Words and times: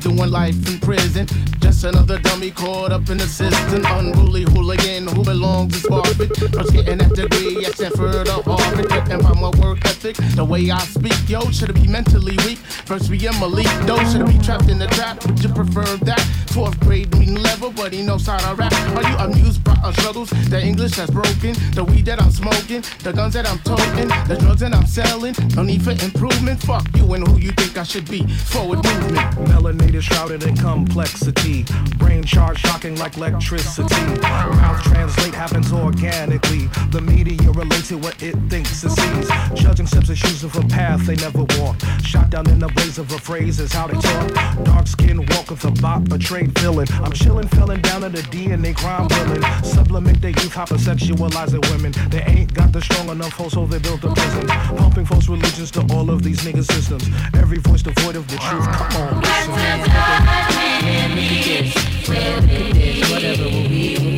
Doing 0.00 0.30
life 0.30 0.54
in 0.68 0.78
prison? 0.80 1.47
Just 1.60 1.84
another 1.84 2.18
dummy 2.18 2.50
caught 2.50 2.92
up 2.92 3.08
in 3.10 3.18
the 3.18 3.26
system. 3.26 3.84
Unruly 3.86 4.42
hooligan 4.42 5.06
who 5.08 5.24
belongs 5.24 5.72
to 5.74 5.80
Sparford. 5.80 6.36
First 6.52 6.72
getting 6.72 6.98
that 6.98 7.14
degree 7.14 7.64
at 7.64 7.74
Stanford 7.74 8.28
or 8.28 8.42
Harvard. 8.42 8.90
And 9.10 9.22
by 9.22 9.32
my 9.34 9.50
work 9.60 9.84
ethic, 9.84 10.16
the 10.36 10.44
way 10.44 10.70
I 10.70 10.78
speak. 10.80 11.16
Yo, 11.28 11.40
should 11.50 11.74
be 11.74 11.86
mentally 11.86 12.36
weak? 12.44 12.58
First 12.58 13.10
we 13.10 13.26
am 13.28 13.42
elite. 13.42 13.68
Though 13.86 14.02
should 14.10 14.26
be 14.26 14.38
trapped 14.38 14.68
in 14.68 14.78
the 14.78 14.86
trap? 14.88 15.24
Would 15.26 15.42
you 15.42 15.50
prefer 15.50 15.84
that? 16.04 16.20
Fourth 16.50 16.78
grade 16.80 17.16
mean 17.16 17.40
level, 17.42 17.70
but 17.70 17.92
he 17.92 18.02
knows 18.02 18.26
how 18.26 18.38
to 18.38 18.54
rap. 18.54 18.72
Are 18.96 19.08
you 19.08 19.16
amused 19.18 19.62
by 19.62 19.76
our 19.84 19.92
struggles? 19.92 20.30
The 20.50 20.60
English 20.60 20.96
that's 20.96 21.10
broken, 21.10 21.54
the 21.74 21.84
weed 21.84 22.06
that 22.06 22.20
I'm 22.20 22.30
smoking, 22.30 22.82
the 23.04 23.12
guns 23.12 23.34
that 23.34 23.46
I'm 23.48 23.58
toting, 23.60 24.08
the 24.26 24.36
drugs 24.40 24.60
that 24.60 24.74
I'm 24.74 24.86
selling. 24.86 25.34
No 25.54 25.62
need 25.62 25.82
for 25.82 25.92
improvement. 25.92 26.60
Fuck 26.62 26.86
you 26.96 27.12
and 27.14 27.26
who 27.26 27.38
you 27.38 27.52
think 27.52 27.76
I 27.78 27.82
should 27.82 28.08
be. 28.10 28.26
Forward 28.26 28.84
movement. 28.84 29.30
Melanated, 29.48 30.02
shrouded 30.02 30.42
in 30.44 30.56
complexity. 30.56 31.47
Brain 31.96 32.24
charge 32.24 32.58
shocking 32.58 32.94
like 32.96 33.16
electricity. 33.16 33.94
Mouth 34.20 34.82
translate 34.82 35.34
happens 35.34 35.72
organically. 35.72 36.66
The 36.90 37.00
media 37.00 37.50
relates 37.52 37.88
to 37.88 37.96
what 37.96 38.22
it 38.22 38.36
thinks 38.50 38.84
it 38.84 38.90
sees. 38.90 39.28
Judging 39.54 39.86
steps 39.86 40.10
and 40.10 40.18
choosing 40.18 40.50
for 40.50 40.62
path 40.68 41.06
they 41.06 41.16
never 41.16 41.46
walked. 41.58 41.84
Shot 42.04 42.28
down 42.30 42.48
in 42.50 42.58
the 42.58 42.68
blaze 42.68 42.98
of 42.98 43.10
a 43.12 43.18
phrase 43.18 43.60
is 43.60 43.72
how 43.72 43.86
they 43.86 43.98
talk. 43.98 44.64
Dark 44.64 44.86
skin 44.86 45.24
walk 45.26 45.50
with 45.50 45.64
a 45.64 45.70
a 46.12 46.18
trade 46.18 46.52
villain. 46.58 46.86
I'm 47.02 47.12
chilling, 47.12 47.48
felling 47.48 47.80
down 47.80 48.04
at 48.04 48.12
the 48.12 48.22
DNA 48.22 48.76
crime 48.76 49.08
villain. 49.08 49.42
Supplement 49.64 50.20
their 50.20 50.30
youth, 50.30 50.54
hypersexualizing 50.54 51.70
women. 51.70 51.92
They 52.10 52.22
ain't 52.22 52.52
got 52.52 52.72
the 52.72 52.82
strong 52.82 53.08
enough 53.08 53.32
hold, 53.32 53.52
so 53.52 53.64
they 53.66 53.78
built 53.78 54.04
a 54.04 54.12
prison. 54.12 54.46
Pumping 54.76 55.06
false 55.06 55.28
religions 55.28 55.70
to 55.72 55.80
all 55.94 56.10
of 56.10 56.22
these 56.22 56.40
nigga 56.40 56.64
systems. 56.64 57.08
Every 57.34 57.58
voice 57.58 57.82
devoid 57.82 58.16
of 58.16 58.26
the 58.28 58.36
truth. 58.36 58.66
Come 58.72 59.02
on, 59.02 59.20
listen. 59.20 61.37
This. 61.44 61.72
This. 61.72 63.10
Whatever 63.12 63.44
will 63.44 63.68
be, 63.68 63.96
will 63.98 64.10
be. 64.10 64.17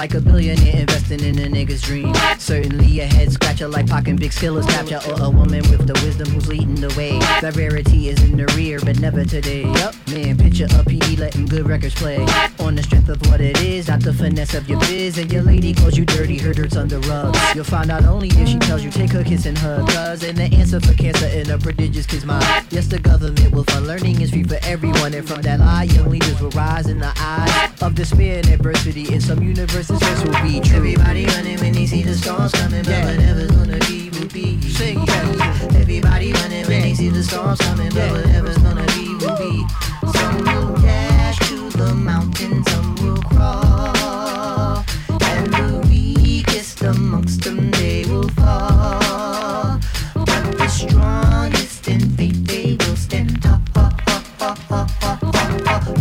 Like 0.00 0.14
a 0.14 0.20
billionaire 0.22 0.80
investing 0.80 1.20
in 1.20 1.38
a 1.40 1.46
nigga's 1.46 1.82
dream. 1.82 2.14
Certainly 2.38 3.00
a 3.00 3.04
head 3.04 3.30
scratcher 3.30 3.68
like 3.68 3.86
Pac 3.86 4.08
and 4.08 4.18
Big 4.18 4.32
Skiller's 4.32 4.64
capture. 4.64 4.98
Or 5.10 5.24
a 5.24 5.28
woman 5.28 5.60
with 5.68 5.86
the 5.86 5.92
wisdom 6.02 6.26
who's 6.30 6.48
leading 6.48 6.76
the 6.76 6.88
way. 6.96 7.18
That 7.42 7.54
rarity 7.54 8.08
is 8.08 8.18
in 8.24 8.34
the 8.34 8.46
rear, 8.56 8.80
but 8.80 8.98
never 8.98 9.26
today. 9.26 9.64
Yup, 9.64 9.94
man, 10.08 10.38
picture 10.38 10.64
a 10.64 10.84
PD 10.88 11.18
letting 11.18 11.44
good 11.44 11.68
records 11.68 11.94
play. 11.94 12.16
On 12.60 12.76
the 12.76 12.82
strength 12.82 13.10
of 13.10 13.20
what 13.26 13.42
it 13.42 13.60
is, 13.60 13.88
not 13.88 14.00
the 14.00 14.14
finesse 14.14 14.54
of 14.54 14.70
your 14.70 14.80
biz. 14.80 15.18
And 15.18 15.30
your 15.30 15.42
lady 15.42 15.74
calls 15.74 15.98
you 15.98 16.06
dirty, 16.06 16.38
her 16.38 16.54
dirt's 16.54 16.76
the 16.76 16.98
rug. 17.00 17.36
You'll 17.54 17.64
find 17.64 17.90
out 17.90 18.06
only 18.06 18.28
if 18.28 18.48
she 18.48 18.58
tells 18.58 18.82
you 18.82 18.90
take 18.90 19.12
her 19.12 19.22
kiss 19.22 19.44
and 19.44 19.58
hug. 19.58 19.86
Cause 19.90 20.22
in 20.22 20.34
the 20.34 20.44
answer 20.44 20.80
for 20.80 20.94
cancer 20.94 21.26
in 21.26 21.50
a 21.50 21.58
prodigious 21.58 22.06
kid's 22.06 22.24
mind. 22.24 22.46
Yes, 22.70 22.86
the 22.86 23.00
government 23.00 23.52
will 23.52 23.64
fund 23.64 23.86
learning 23.86 24.22
is 24.22 24.30
free 24.30 24.44
for 24.44 24.58
everyone. 24.62 25.12
And 25.12 25.28
from 25.28 25.42
that 25.42 25.60
lie, 25.60 25.82
young 25.82 26.08
leaders 26.08 26.40
will 26.40 26.52
rise 26.52 26.86
in 26.86 27.00
the 27.00 27.12
eye 27.16 27.70
of 27.82 27.94
despair 27.94 28.38
and 28.38 28.48
adversity. 28.48 29.12
In 29.12 29.20
some 29.20 29.42
universes, 29.42 29.89
this 29.98 30.22
will 30.24 30.42
be 30.42 30.60
true. 30.60 30.76
Everybody 30.76 31.26
running 31.26 31.58
when 31.60 31.72
they 31.72 31.86
see 31.86 32.02
the 32.02 32.14
storms 32.14 32.52
coming, 32.52 32.82
but 32.84 33.04
whatever's 33.04 33.50
gonna 33.50 33.78
be 33.80 34.10
will 34.10 34.28
be. 34.28 34.60
Sing 34.70 35.02
yeah. 35.06 35.68
Everybody 35.74 36.32
running 36.32 36.66
when 36.66 36.82
they 36.82 36.94
see 36.94 37.08
the 37.08 37.22
storms 37.22 37.60
coming, 37.60 37.90
but 37.90 38.10
whatever's 38.12 38.58
gonna 38.58 38.86
be 38.94 39.14
will 39.14 39.36
be. 39.38 39.64
Some 40.12 40.38
will 40.44 40.76
dash 40.82 41.38
to 41.48 41.70
the 41.70 41.94
mountain, 41.94 42.64
some 42.64 42.94
will 42.96 43.22
crawl, 43.22 44.84
and 45.22 45.46
the 45.52 45.86
weakest 45.88 46.82
amongst 46.82 47.42
them 47.42 47.70
they 47.72 48.04
will 48.06 48.28
fall. 48.30 49.78
But 50.14 50.58
the 50.58 50.68
strongest 50.68 51.88
in 51.88 52.10
faith 52.10 52.46
they 52.46 52.76
will 52.80 52.96
stand 52.96 53.42
tall. 53.42 53.60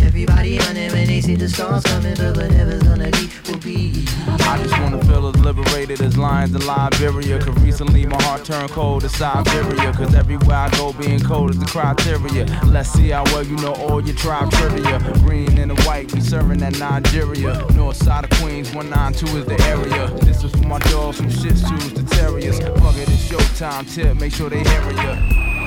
Everybody 0.04 0.58
running 0.60 0.92
when 0.92 1.08
they 1.08 1.22
see 1.22 1.36
the 1.36 1.48
storms 1.48 1.84
coming, 1.84 2.16
but 2.16 2.36
whatever's 2.36 2.84
gonna 2.84 2.99
liberated 5.54 6.00
as 6.02 6.16
lions 6.16 6.54
in 6.54 6.66
Liberia. 6.66 7.40
Cause 7.40 7.60
recently 7.64 8.06
my 8.06 8.22
heart 8.24 8.46
turned 8.46 8.70
cold 8.70 9.02
to 9.02 9.10
Siberia. 9.10 9.92
Cause 9.94 10.14
everywhere 10.14 10.56
I 10.56 10.70
go, 10.78 10.94
being 10.94 11.20
cold 11.20 11.50
is 11.50 11.60
the 11.60 11.66
criteria. 11.66 12.46
Let's 12.66 12.92
see 12.92 13.10
how 13.10 13.24
well 13.26 13.44
you 13.44 13.56
know 13.58 13.74
all 13.74 14.00
your 14.02 14.16
tribe 14.16 14.52
trivia. 14.52 15.00
Green 15.26 15.58
and 15.58 15.72
the 15.72 15.82
white, 15.86 16.14
we 16.14 16.22
serving 16.22 16.62
at 16.62 16.78
Nigeria. 16.78 17.66
North 17.74 17.98
side 17.98 18.26
of 18.26 18.30
Queens, 18.40 18.74
192 18.76 19.38
is 19.40 19.46
the 19.46 19.60
area. 19.66 20.08
This 20.24 20.44
is 20.44 20.52
for 20.52 20.68
my 20.68 20.80
dogs, 20.92 21.18
some 21.18 21.30
shit 21.30 21.58
shoes, 21.58 21.94
the 21.94 22.04
terriers. 22.16 22.60
Fuck 22.60 22.98
it, 22.98 23.10
it's 23.10 23.28
showtime 23.28 23.92
tip, 23.92 24.18
make 24.18 24.34
sure 24.34 24.50
they 24.50 24.64
hear 24.64 24.92
ya. 24.92 25.59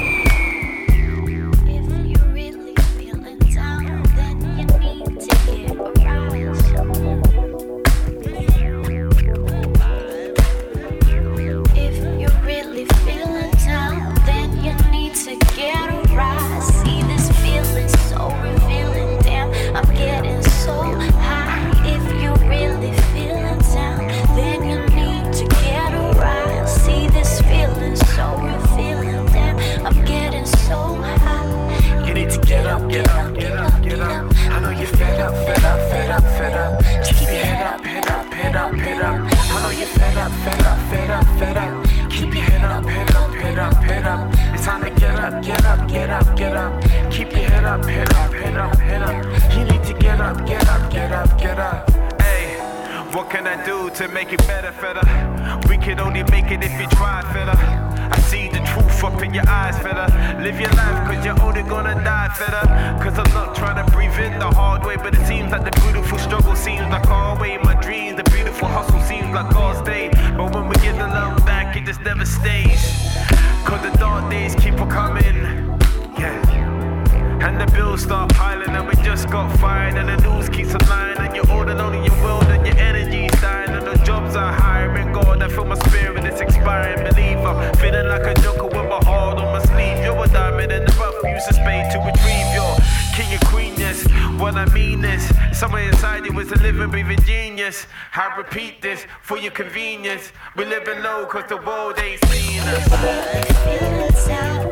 We 100.56 100.64
living 100.64 101.02
low, 101.02 101.26
cause 101.26 101.44
the 101.48 101.56
world 101.56 101.98
ain't 101.98 102.24
seen 102.26 102.60
us. 102.60 104.71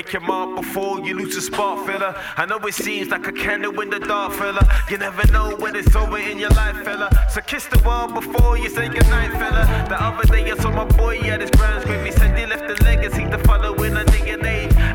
Make 0.00 0.14
your 0.14 0.22
mark 0.22 0.56
before 0.56 0.98
you 1.00 1.12
lose 1.14 1.34
the 1.34 1.42
spark, 1.42 1.86
fella. 1.86 2.14
I 2.38 2.46
know 2.46 2.56
it 2.56 2.72
seems 2.72 3.10
like 3.10 3.26
a 3.26 3.32
candle 3.32 3.78
in 3.82 3.90
the 3.90 3.98
dark, 3.98 4.32
fella. 4.32 4.66
You 4.88 4.96
never 4.96 5.30
know 5.30 5.54
when 5.56 5.76
it's 5.76 5.94
over 5.94 6.16
in 6.16 6.38
your 6.38 6.54
life, 6.60 6.76
fella. 6.86 7.10
So 7.28 7.42
kiss 7.42 7.66
the 7.66 7.78
world 7.86 8.14
before 8.14 8.56
you 8.56 8.70
say 8.70 8.88
goodnight, 8.88 9.32
fella. 9.32 9.62
The 9.90 10.02
other 10.02 10.24
day 10.34 10.50
I 10.50 10.56
saw 10.56 10.70
my 10.70 10.86
boy 10.86 11.18
at 11.32 11.42
his 11.42 11.50
grounds 11.50 11.84
with 11.84 12.02
me. 12.02 12.12
Said 12.12 12.38
he 12.38 12.46
left 12.46 12.64
a 12.74 12.82
legacy 12.82 13.24
to 13.24 13.38
follow 13.40 13.74
in 13.84 13.94
a 13.94 14.04
day 14.04 14.20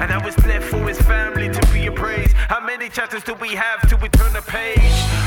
and 0.06 0.12
I 0.12 0.24
was 0.24 0.38
left 0.46 0.66
for 0.66 0.88
his 0.88 1.00
family 1.02 1.50
to 1.50 1.74
be 1.74 1.88
appraised. 1.88 2.34
How 2.34 2.66
many 2.66 2.90
chapters 2.90 3.24
do 3.24 3.34
we 3.36 3.50
have 3.50 3.88
to 3.90 3.96
we 3.98 4.10
turn 4.10 4.34
the 4.34 4.42
page? 4.42 4.78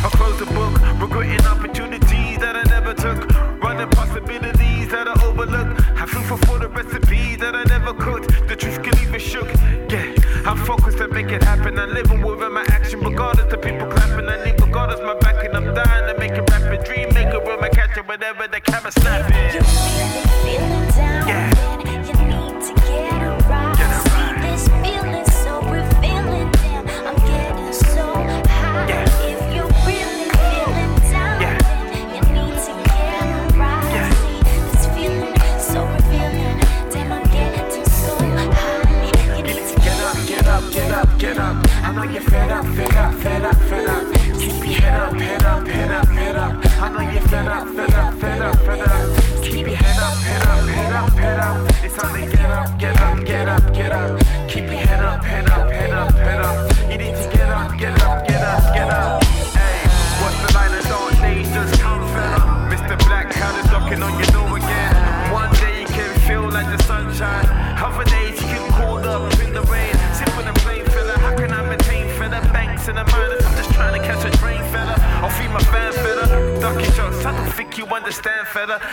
I 0.04 0.08
close 0.12 0.38
the 0.38 0.46
book, 0.46 0.74
regretting 1.00 1.46
opportunities 1.46 2.38
that 2.38 2.54
I 2.54 2.62
never 2.64 2.94
took. 2.94 3.18
Running 3.62 3.88
possibilities 3.90 4.88
that 4.90 5.08
I 5.08 5.14
overlooked. 5.24 5.77
I 6.00 6.06
feel 6.06 6.22
for, 6.22 6.58
the 6.60 6.68
recipes 6.68 7.38
that 7.38 7.56
I 7.56 7.64
never 7.64 7.92
cooked. 7.92 8.30
The 8.46 8.54
truth 8.54 8.80
can 8.84 9.12
me 9.12 9.18
shook. 9.18 9.52
Yeah, 9.90 10.14
I'm 10.46 10.56
focused 10.58 10.98
to 10.98 11.08
make 11.08 11.26
it 11.26 11.42
happen. 11.42 11.76
I'm 11.76 11.92
living 11.92 12.22
within 12.22 12.52
my 12.52 12.64
action, 12.68 13.00
regardless 13.00 13.52
of 13.52 13.60
people 13.60 13.88
clapping. 13.88 14.28
I 14.28 14.44
need 14.44 14.60
regardless 14.60 15.00
my 15.00 15.18
back, 15.18 15.44
and 15.44 15.56
I'm 15.56 15.74
dying 15.74 16.06
to 16.06 16.18
make 16.20 16.32
it 16.32 16.48
rapid. 16.50 16.84
Dream 16.84 17.12
maker 17.14 17.40
with 17.40 17.60
my 17.60 17.68
catcher, 17.68 18.04
whenever 18.04 18.46
the 18.46 18.60
camera 18.60 18.92
snapping. 18.92 20.77
Know 42.08 42.14
you're 42.14 42.22
fed 42.22 42.50
up, 42.50 42.64
fed 42.64 42.94
up, 42.94 43.14
fed 43.14 43.44
up, 43.44 43.56
fed 43.68 43.88
up. 43.88 44.14
Keep 44.14 44.64
your 44.64 44.80
head 44.80 45.00
up, 45.00 45.14
head 45.14 45.42
up, 45.42 45.66
head 45.66 45.90
up, 45.90 46.08
head 46.08 46.36
up. 46.36 46.80
I 46.80 46.88
know 46.92 47.10
you're 47.12 47.22
fed 47.22 47.48
up, 47.48 47.68
fed 47.74 47.94
up, 47.94 47.97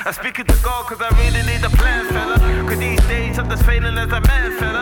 I'm 0.06 0.14
speaking 0.14 0.46
to 0.46 0.58
God 0.64 0.88
cause 0.88 1.02
I 1.02 1.10
really 1.22 1.44
need 1.46 1.64
a 1.64 1.70
plan, 1.70 2.06
fella. 2.14 2.38
Cause 2.68 2.80
these 2.80 3.08
days 3.08 3.38
I'm 3.40 3.50
just 3.50 3.66
failing 3.66 3.98
as 3.98 4.12
a 4.12 4.22
man, 4.22 4.52
fella. 4.60 4.75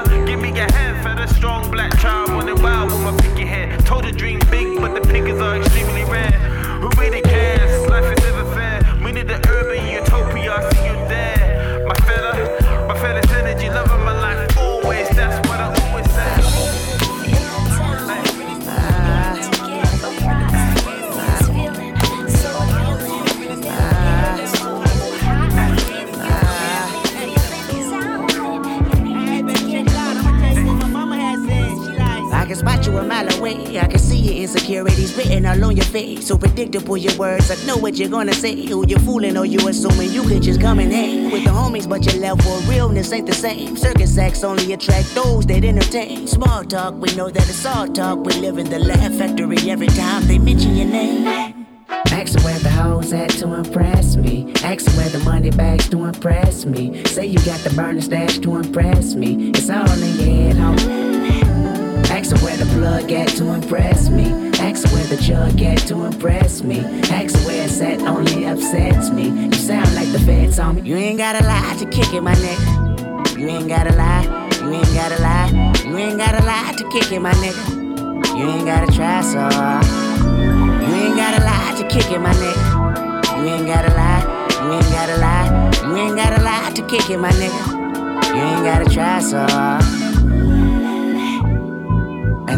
So 35.94 36.40
predictable 36.40 36.98
your 36.98 37.16
words. 37.20 37.52
I 37.52 37.66
know 37.68 37.78
what 37.78 37.98
you're 37.98 38.10
gonna 38.10 38.34
say. 38.34 38.66
Who 38.66 38.84
you 38.88 38.98
fooling 38.98 39.38
or 39.38 39.46
you 39.46 39.60
assuming 39.68 40.12
you 40.12 40.24
could 40.24 40.42
just 40.42 40.60
come 40.60 40.80
and 40.80 40.92
hang 40.92 41.30
with 41.30 41.44
the 41.44 41.52
homies, 41.52 41.88
but 41.88 42.04
your 42.04 42.20
level 42.20 42.52
of 42.52 42.68
realness 42.68 43.12
ain't 43.12 43.28
the 43.28 43.34
same. 43.34 43.78
Circus 43.78 44.18
acts 44.18 44.44
only 44.44 44.74
attract 44.74 45.14
those 45.14 45.46
that 45.46 45.64
entertain. 45.64 46.26
Small 46.28 46.64
talk, 46.64 46.96
we 46.96 47.14
know 47.14 47.30
that 47.30 47.48
it's 47.48 47.64
all 47.64 47.88
talk. 47.88 48.26
We 48.26 48.34
live 48.34 48.58
in 48.58 48.72
the 48.72 48.80
laugh 48.80 49.14
factory 49.14 49.70
every 49.70 49.86
time 49.86 50.26
they 50.26 50.40
mention 50.40 50.76
your 50.76 50.88
name. 50.88 51.68
Ask 51.88 52.44
where 52.44 52.58
the 52.58 52.72
hoes 52.72 53.14
at 53.14 53.30
to 53.42 53.54
impress 53.54 54.16
me. 54.16 54.52
Ask 54.64 54.98
where 54.98 55.10
the 55.10 55.20
money 55.20 55.52
bags 55.52 55.88
to 55.90 56.06
impress 56.06 56.66
me. 56.66 57.06
Say 57.06 57.28
you 57.28 57.38
got 57.46 57.60
the 57.60 57.70
burner 57.76 58.02
stash 58.02 58.40
to 58.40 58.56
impress 58.56 59.14
me. 59.14 59.52
It's 59.52 59.70
all 59.70 59.88
in 60.02 60.16
your 60.16 60.26
head, 60.26 60.56
homie. 60.56 62.10
Ask 62.10 62.36
where 62.44 62.58
the 62.58 62.66
plug 62.78 63.12
at 63.12 63.28
to 63.38 63.54
impress 63.54 64.10
me. 64.10 64.43
Where 64.92 65.06
the 65.06 65.18
jug 65.18 65.62
at 65.62 65.80
to 65.88 66.06
impress 66.06 66.64
me. 66.64 66.80
Ask 67.12 67.46
where 67.46 67.66
it's 67.66 67.80
at 67.82 68.02
only 68.02 68.46
upsets 68.46 69.10
me. 69.12 69.30
You 69.30 69.54
sound 69.54 69.94
like 69.96 70.12
the 70.12 70.20
feds 70.20 70.60
on 70.60 70.76
me. 70.76 70.82
You 70.82 70.96
ain't 70.96 71.18
gotta 71.18 71.46
lie 71.46 71.76
to 71.80 71.86
kick 71.86 72.14
it, 72.14 72.22
my 72.22 72.36
nigga. 72.36 73.38
You 73.38 73.48
ain't 73.48 73.68
gotta 73.68 73.94
lie. 73.96 74.24
You 74.62 74.72
ain't 74.72 74.94
gotta 74.94 75.22
lie. 75.22 75.50
You 75.86 75.98
ain't 75.98 76.18
gotta 76.18 76.44
lie 76.46 76.74
to 76.78 76.90
kick 76.90 77.12
it, 77.12 77.20
my 77.20 77.34
nigga. 77.34 78.38
You 78.38 78.50
ain't 78.50 78.66
gotta 78.66 78.92
try 78.92 79.22
so 79.22 79.40
hard. 79.40 79.86
You 80.88 80.94
ain't 80.96 81.16
gotta 81.16 81.44
lie 81.44 81.76
to 81.78 81.88
kick 81.88 82.12
it, 82.12 82.20
my 82.20 82.34
nigga. 82.34 83.38
You 83.38 83.54
ain't 83.54 83.68
gotta 83.68 83.94
lie. 83.94 84.44
You 84.64 84.72
ain't 84.74 84.92
gotta 84.92 85.18
lie. 85.18 85.72
You 85.88 85.96
ain't 85.98 86.16
gotta 86.16 86.42
lie 86.44 86.72
to 86.76 86.82
kick 86.88 87.10
it, 87.10 87.18
my 87.18 87.32
nigga. 87.32 87.84
You 88.28 88.42
ain't 88.42 88.64
gotta 88.64 88.90
try 88.90 89.20
so 89.20 89.46
hard. 89.50 90.03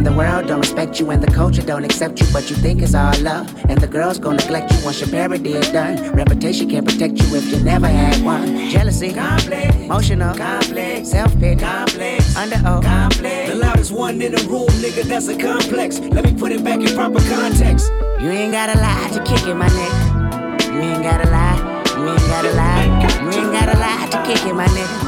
And 0.05 0.13
the 0.13 0.19
world 0.19 0.45
don't 0.45 0.59
respect 0.59 0.99
you, 0.99 1.09
and 1.09 1.23
the 1.23 1.31
culture 1.31 1.63
don't 1.63 1.83
accept 1.83 2.21
you, 2.21 2.27
but 2.31 2.47
you 2.47 2.55
think 2.55 2.83
it's 2.83 2.93
all 2.93 3.11
love. 3.21 3.51
And 3.67 3.81
the 3.81 3.87
girls 3.87 4.19
gonna 4.19 4.37
neglect 4.37 4.71
you 4.71 4.85
once 4.85 5.01
your 5.01 5.09
parody 5.09 5.53
is 5.53 5.71
done. 5.71 6.11
Reputation 6.11 6.69
can't 6.69 6.85
protect 6.85 7.19
you 7.19 7.35
if 7.35 7.45
you 7.51 7.59
never 7.63 7.87
had 7.87 8.23
one. 8.23 8.69
Jealousy, 8.69 9.11
complex, 9.11 9.75
emotional, 9.75 10.35
complex, 10.35 11.09
self 11.09 11.33
pity, 11.39 11.59
complex, 11.59 12.35
under 12.35 12.57
oath, 12.67 12.83
complex. 12.83 13.49
The 13.49 13.55
loudest 13.55 13.91
one 13.91 14.21
in 14.21 14.33
the 14.33 14.43
room, 14.47 14.67
nigga, 14.83 15.05
that's 15.05 15.27
a 15.27 15.35
complex. 15.35 15.97
Let 15.97 16.23
me 16.23 16.35
put 16.35 16.51
it 16.51 16.63
back 16.63 16.81
in 16.81 16.93
proper 16.93 17.19
context. 17.27 17.91
You 18.19 18.29
ain't 18.29 18.51
gotta 18.51 18.77
lie 18.77 19.09
to 19.11 19.23
kick 19.23 19.47
it, 19.47 19.55
my 19.55 19.67
nigga. 19.69 20.71
You 20.71 20.81
ain't 20.81 21.01
gotta 21.01 21.27
lie. 21.31 21.57
You 21.97 22.09
ain't 22.09 22.27
gotta 22.27 22.51
lie. 22.53 22.85
You 22.85 23.41
ain't 23.41 23.51
gotta 23.51 23.79
lie 23.79 23.85
lie 23.85 24.07
to 24.11 24.17
kick 24.23 24.45
it, 24.45 24.53
my 24.53 24.67
nigga. 24.67 25.03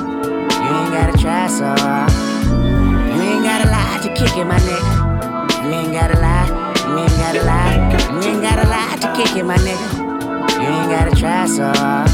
You 0.64 0.76
ain't 0.76 0.92
gotta 0.92 1.18
try 1.22 1.46
so 1.46 1.66
hard. 1.84 2.27
Kick 4.18 4.36
it, 4.36 4.46
my 4.46 4.58
nigga. 4.58 5.64
You 5.64 5.72
ain't 5.74 5.94
gotta 5.94 6.20
lie. 6.20 6.48
You 6.88 6.98
ain't 6.98 7.18
gotta 7.18 7.44
lie. 7.44 7.76
You 8.14 8.30
ain't 8.30 8.42
gotta 8.42 8.68
lie 8.68 8.98
to 9.02 9.08
kick 9.16 9.36
it, 9.36 9.44
my 9.44 9.58
nigga. 9.58 9.90
You 10.54 10.68
ain't 10.68 10.90
gotta 10.90 11.16
try 11.16 11.46
so 11.46 11.66
hard. 11.66 12.10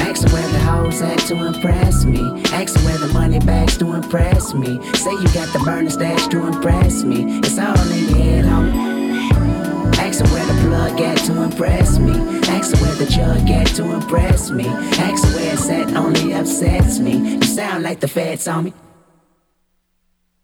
Ask 0.00 0.30
where 0.32 0.48
the 0.52 0.60
hoes 0.60 1.00
at 1.00 1.18
to 1.28 1.46
impress 1.46 2.04
me. 2.04 2.20
Ask 2.52 2.76
where 2.84 2.98
the 2.98 3.10
money 3.14 3.38
bags 3.40 3.78
to 3.78 3.94
impress 3.94 4.52
me. 4.52 4.78
Say 4.94 5.12
you 5.12 5.28
got 5.32 5.52
the 5.54 5.60
burner 5.64 5.90
stash 5.90 6.26
to 6.28 6.46
impress 6.46 7.02
me. 7.02 7.38
It's 7.38 7.58
all 7.58 7.78
in 7.92 8.08
your 8.08 8.18
head, 8.18 8.44
homie. 8.44 9.98
Ask 9.98 10.24
where 10.32 10.46
the 10.46 10.68
plug 10.68 11.00
at 11.00 11.18
to 11.26 11.42
impress 11.42 11.98
me. 11.98 12.12
Ask 12.48 12.74
where 12.82 12.94
the 12.96 13.06
jug 13.06 13.48
at 13.50 13.68
to 13.76 13.90
impress 13.92 14.50
me. 14.50 14.66
Ask 14.66 15.24
where 15.34 15.54
it's 15.54 15.68
at 15.70 15.96
only 15.96 16.34
upsets 16.34 16.98
me. 16.98 17.36
You 17.36 17.42
sound 17.42 17.84
like 17.84 18.00
the 18.00 18.08
feds 18.08 18.46
on 18.48 18.64
me. 18.64 18.72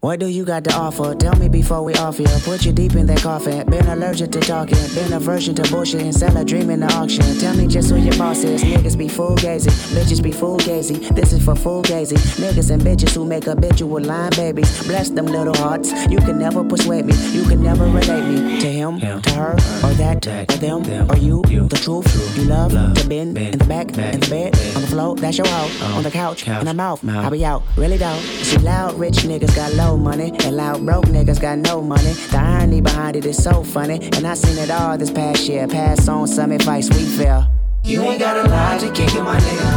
What 0.05 0.21
do 0.21 0.27
you 0.27 0.45
got 0.45 0.65
to 0.65 0.75
offer? 0.75 1.15
Tell 1.15 1.35
me 1.37 1.49
before 1.49 1.83
we 1.83 1.95
off 1.95 2.19
here. 2.19 2.29
Put 2.43 2.67
you 2.67 2.75
deep 2.75 2.95
in 2.95 3.07
that 3.07 3.23
coffin. 3.23 3.65
Been 3.71 3.87
allergic 3.87 4.33
to 4.33 4.41
talking. 4.41 4.77
Been 4.95 5.15
aversion 5.15 5.55
to 5.55 5.63
bullshit 5.71 6.03
and 6.03 6.15
sell 6.15 6.37
a 6.37 6.45
dream 6.45 6.69
in 6.69 6.81
the 6.81 6.93
auction. 6.93 7.25
Tell 7.39 7.57
me 7.57 7.67
just 7.67 7.89
who 7.89 7.97
your 7.97 8.15
boss 8.19 8.45
is. 8.45 8.63
Niggas 8.63 8.99
be 8.99 9.09
full 9.09 9.35
gazy. 9.37 9.71
Bitches 9.97 10.23
be 10.23 10.31
full 10.31 10.59
gazy. 10.59 11.09
This 11.15 11.33
is 11.33 11.43
for 11.43 11.57
full 11.57 11.83
gazy. 11.83 12.19
Niggas 12.37 12.71
and 12.71 12.83
bitches 12.83 13.15
who 13.15 13.25
make 13.25 13.45
habitual 13.45 14.03
line 14.03 14.29
babies. 14.37 14.87
Bless 14.87 15.09
them 15.09 15.25
little 15.25 15.55
hearts. 15.55 15.91
You 16.11 16.19
can 16.19 16.39
never 16.39 16.63
persuade 16.63 17.07
me. 17.07 17.15
You 17.33 17.45
can 17.45 17.63
never 17.63 17.87
relate 17.87 18.29
me 18.29 18.61
to 18.61 18.71
him, 18.71 19.01
to 19.01 19.31
her, 19.31 19.53
or 19.55 19.95
that, 19.95 20.27
or 20.27 20.59
them, 20.59 21.11
or 21.11 21.17
you. 21.17 21.41
The 21.47 21.81
truth. 21.83 22.37
You 22.37 22.45
love 22.45 22.75
love 22.75 22.93
to 22.93 23.09
bend 23.09 23.39
in 23.39 23.59
the 23.59 23.65
back, 23.65 23.89
in 23.97 24.21
the 24.21 24.29
bed, 24.29 24.55
on 24.77 24.83
the 24.83 24.87
floor. 24.87 25.17
That's 25.17 25.39
your 25.39 25.47
hoe. 25.47 25.97
On 25.97 26.03
the 26.03 26.11
couch, 26.11 26.47
in 26.47 26.67
the 26.67 26.75
mouth. 26.75 27.03
I 27.09 27.31
be 27.31 27.43
out. 27.47 27.63
Really 27.79 27.97
don't. 27.97 28.21
See, 28.21 28.59
loud 28.59 28.99
rich 28.99 29.25
niggas 29.25 29.57
got 29.57 29.73
low 29.73 29.94
money, 29.97 30.33
and 30.45 30.57
loud 30.57 30.85
broke 30.85 31.07
niggas 31.07 31.41
got 31.41 31.59
no 31.59 31.81
money. 31.81 32.13
The 32.31 32.39
irony 32.39 32.81
behind 32.81 33.17
it 33.17 33.27
is 33.27 33.43
so 33.43 33.63
funny, 33.63 34.01
and 34.13 34.27
I 34.27 34.35
seen 34.35 34.59
it 34.59 34.71
all 34.71 34.97
this 34.99 35.11
past 35.11 35.49
year. 35.49 35.67
Pass 35.67 36.09
on 36.09 36.27
some 36.27 36.53
advice 36.53 36.89
we 36.91 37.05
feel. 37.05 37.47
You 37.83 38.03
ain't 38.03 38.19
gotta 38.19 38.49
lie 38.49 38.79
to 38.79 38.91
kick 38.93 39.15
it, 39.15 39.23
my 39.23 39.39
nigga. 39.39 39.74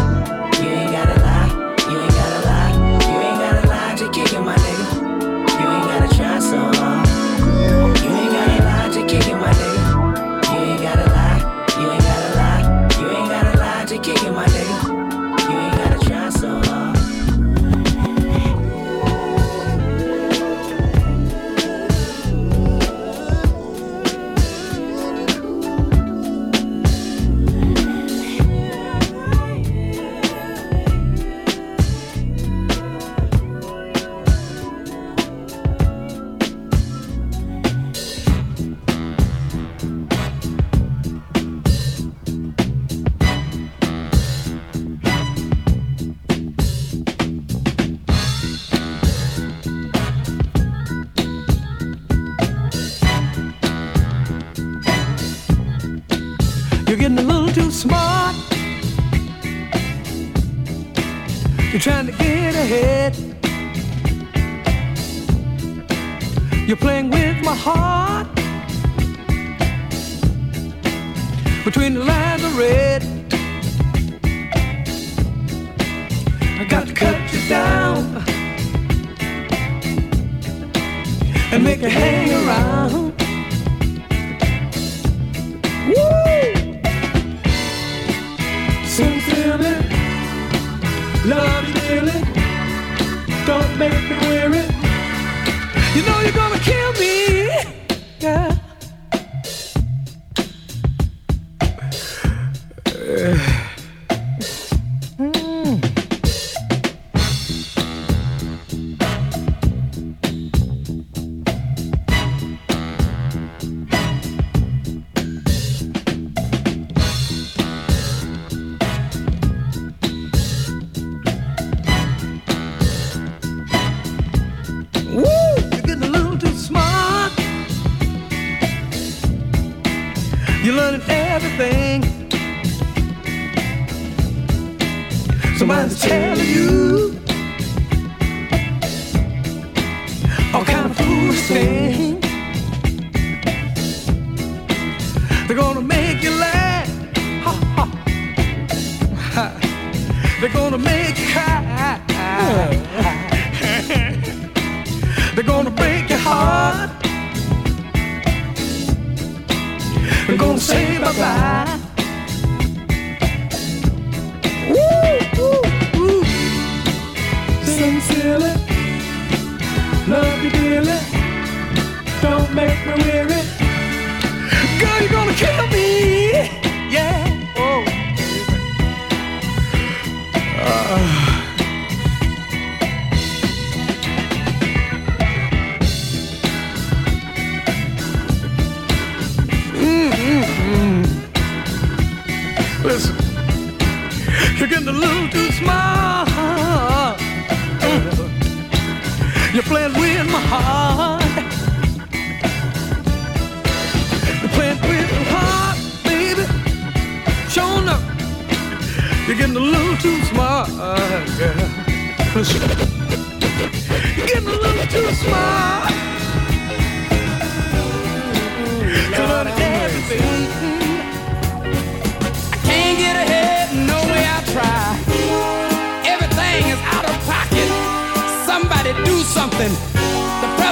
Somebody's 135.98 136.27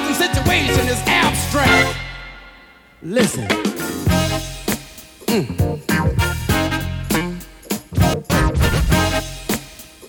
thousand 0.05 0.35
situation 0.35 0.87
is 0.87 1.01
abstract. 1.07 1.97
Listen. 3.01 3.47
Mm. 5.27 5.81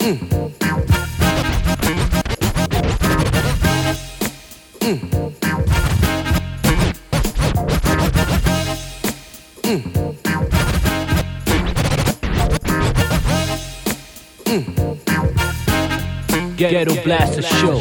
Mm. 0.00 0.36
Ghetto 16.56 17.02
Blaster 17.04 17.42
Show. 17.42 17.80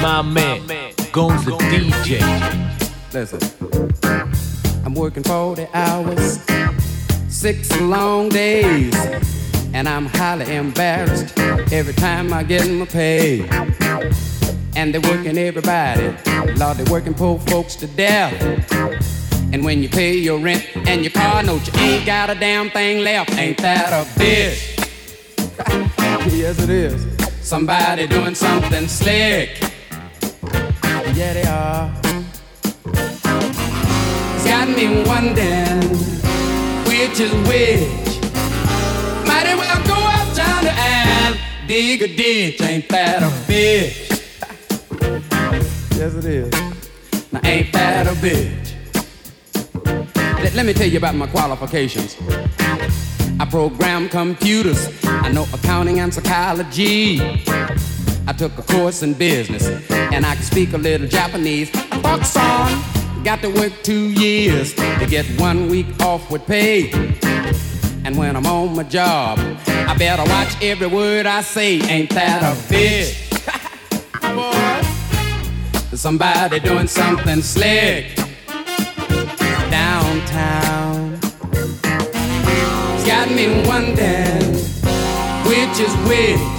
My 0.00 0.22
man, 0.22 0.66
Gones 1.12 1.44
the 1.44 1.52
DJ. 1.52 2.22
Listen, 3.12 3.38
I'm 4.82 4.94
working 4.94 5.22
40 5.22 5.66
hours, 5.74 6.40
six 7.28 7.78
long 7.82 8.30
days, 8.30 8.94
and 9.74 9.90
I'm 9.90 10.06
highly 10.06 10.56
embarrassed 10.56 11.38
every 11.70 11.92
time 11.92 12.32
I 12.32 12.42
get 12.42 12.66
my 12.70 12.86
pay. 12.86 13.46
And 14.74 14.94
they're 14.94 15.02
working 15.02 15.36
everybody, 15.36 16.16
Lord, 16.56 16.78
they're 16.78 16.90
working 16.90 17.12
poor 17.12 17.38
folks 17.40 17.76
to 17.76 17.86
death. 17.88 18.32
And 19.52 19.62
when 19.66 19.82
you 19.82 19.90
pay 19.90 20.16
your 20.16 20.38
rent 20.38 20.66
and 20.74 21.02
your 21.02 21.12
car 21.12 21.42
note, 21.42 21.66
you 21.74 21.78
ain't 21.78 22.06
got 22.06 22.30
a 22.30 22.34
damn 22.34 22.70
thing 22.70 23.04
left. 23.04 23.36
Ain't 23.36 23.58
that 23.58 23.92
a 23.92 24.08
bitch? 24.18 24.78
yes, 26.32 26.58
it 26.58 26.70
is. 26.70 27.06
Somebody 27.46 28.06
doing 28.06 28.34
something 28.34 28.88
slick. 28.88 29.71
Yeah, 31.22 31.34
they 31.34 31.44
are. 31.44 31.86
It's 34.34 34.44
got 34.44 34.68
me 34.68 35.04
wondering 35.06 35.82
which 36.88 37.20
is 37.20 37.32
which. 37.46 38.18
Might 39.24 39.46
as 39.46 39.56
well 39.56 39.86
go 39.86 39.94
uptown 39.94 40.66
and 40.66 41.38
dig 41.68 42.02
a 42.02 42.08
ditch. 42.08 42.60
Ain't 42.62 42.88
that 42.88 43.22
a 43.22 43.30
bitch? 43.46 44.10
yes, 45.96 46.14
it 46.16 46.24
is. 46.24 46.50
Now, 47.32 47.40
ain't 47.44 47.72
that 47.72 48.08
a 48.08 48.14
bitch? 48.14 48.74
Let, 50.42 50.54
let 50.54 50.66
me 50.66 50.72
tell 50.72 50.88
you 50.88 50.98
about 50.98 51.14
my 51.14 51.28
qualifications. 51.28 52.16
I 53.38 53.46
program 53.48 54.08
computers. 54.08 54.88
I 55.04 55.30
know 55.30 55.46
accounting 55.54 56.00
and 56.00 56.12
psychology. 56.12 57.20
I 58.26 58.32
took 58.32 58.56
a 58.56 58.62
course 58.62 59.02
in 59.02 59.14
business 59.14 59.66
and 59.90 60.24
I 60.24 60.34
can 60.34 60.44
speak 60.44 60.72
a 60.72 60.78
little 60.78 61.08
Japanese. 61.08 61.70
Fuck 61.70 62.24
son, 62.24 63.24
got 63.24 63.42
to 63.42 63.48
work 63.48 63.72
two 63.82 64.10
years 64.10 64.74
to 64.74 65.06
get 65.08 65.26
one 65.40 65.68
week 65.68 65.86
off 66.00 66.30
with 66.30 66.46
pay. 66.46 66.90
And 68.04 68.16
when 68.16 68.36
I'm 68.36 68.46
on 68.46 68.76
my 68.76 68.84
job, 68.84 69.38
I 69.66 69.96
better 69.96 70.24
watch 70.30 70.56
every 70.62 70.86
word 70.86 71.26
I 71.26 71.40
say. 71.40 71.80
Ain't 71.80 72.10
that 72.10 72.42
a 72.42 72.54
bitch? 72.72 73.30
Boy, 75.90 75.96
somebody 75.96 76.60
doing 76.60 76.86
something 76.86 77.42
slick 77.42 78.16
downtown. 79.70 81.18
It's 82.94 83.06
got 83.06 83.30
me 83.30 83.66
wondering 83.66 84.52
which 85.44 85.80
is 85.80 85.94
which. 86.08 86.51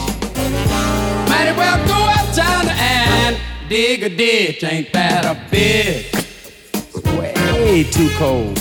Well 1.63 1.87
go 1.87 1.99
uptown 2.19 2.67
and 2.67 3.37
dig 3.69 4.03
a 4.03 4.09
ditch. 4.09 4.63
Ain't 4.65 4.91
that 4.91 5.23
a 5.23 5.35
bitch? 5.49 6.11
It's 6.73 7.01
way 7.17 7.83
too 7.83 8.09
cold. 8.17 8.59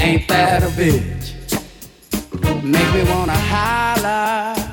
Ain't 0.00 0.28
that 0.28 0.62
a 0.62 0.70
bitch? 0.80 1.34
Make 2.62 2.94
me 2.94 3.02
wanna 3.10 3.32
holler. 3.32 4.63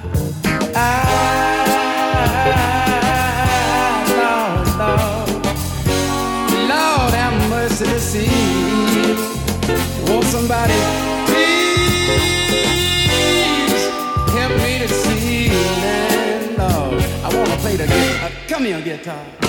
Come 18.72 18.84
here, 18.84 18.96
guitar. 18.96 19.41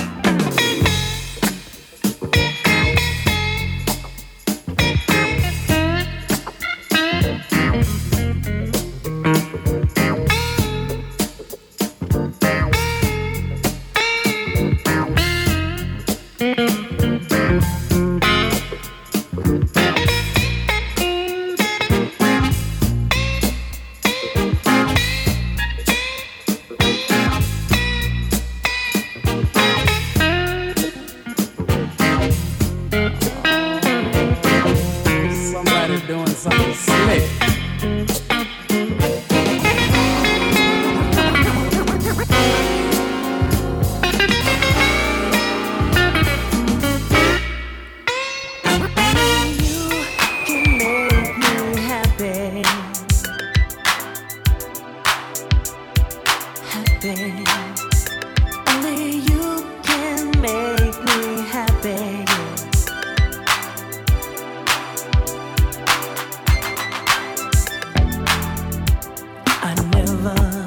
I 70.25 70.62